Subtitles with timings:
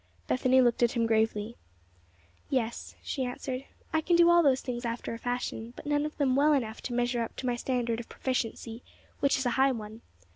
[0.25, 1.55] Bethany looked at him gravely.
[2.49, 6.17] "Yes," she answered, "I can do all those things after a fashion, but none of
[6.17, 8.81] them well enough to measure up to my standard of proficiency,
[9.19, 10.01] which is a high one.